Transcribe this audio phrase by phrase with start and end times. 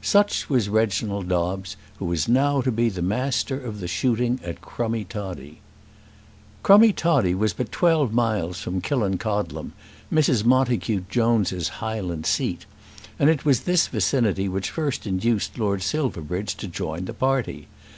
[0.00, 4.62] Such was Reginald Dobbes, who was now to be the master of the shooting at
[4.62, 5.60] Crummie Toddie.
[6.62, 9.72] Crummie Toddie was but twelve miles from Killancodlem,
[10.10, 10.44] Mrs.
[10.46, 12.64] Montacute Jones's highland seat;
[13.18, 17.68] and it was this vicinity which first induced Lord Silverbridge to join the party.